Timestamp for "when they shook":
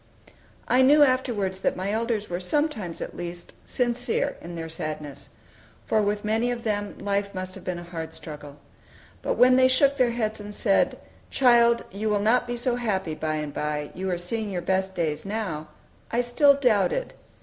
9.35-9.97